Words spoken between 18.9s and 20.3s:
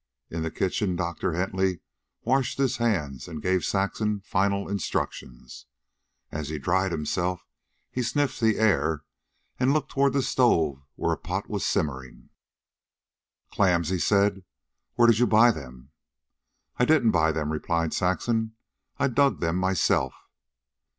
"I dug them myself."